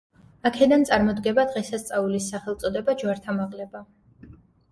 [0.49, 3.85] აქედან წარმოდგება დღესასწაულის სახელწოდება „ჯვართამაღლება“.